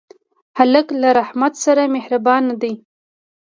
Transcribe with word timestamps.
هلک 0.57 0.87
له 1.01 1.09
رحمت 1.19 1.53
سره 1.65 1.83
مهربان 1.95 2.43
دی. 2.61 2.73